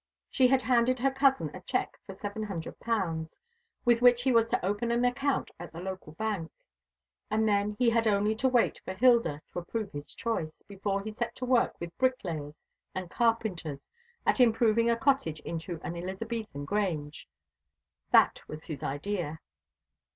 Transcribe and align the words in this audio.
She 0.31 0.47
had 0.47 0.63
handed 0.63 0.97
her 0.97 1.11
cousin 1.11 1.51
a 1.55 1.61
cheque 1.61 1.99
for 2.07 2.13
seven 2.15 2.41
hundred 2.41 2.79
pounds, 2.79 3.39
with 3.85 4.01
which 4.01 4.23
he 4.23 4.31
was 4.31 4.49
to 4.49 4.65
open 4.65 4.91
an 4.91 5.05
account 5.05 5.51
at 5.59 5.71
the 5.71 5.79
local 5.79 6.13
bank. 6.13 6.51
And 7.29 7.47
then 7.47 7.75
he 7.77 7.91
had 7.91 8.07
only 8.07 8.33
to 8.37 8.49
wait 8.49 8.81
for 8.83 8.95
Hilda 8.95 9.43
to 9.53 9.59
approve 9.59 9.91
his 9.91 10.15
choice, 10.15 10.59
before 10.67 11.03
he 11.03 11.13
set 11.13 11.35
to 11.35 11.45
work 11.45 11.75
with 11.79 11.95
bricklayers 11.99 12.55
and 12.95 13.11
carpenters 13.11 13.91
at 14.25 14.39
improving 14.39 14.89
a 14.89 14.97
cottage 14.97 15.39
into 15.41 15.79
an 15.83 15.95
Elizabethan 15.95 16.65
Grange. 16.65 17.27
That 18.09 18.41
was 18.47 18.63
his 18.63 18.81
idea. 18.81 19.39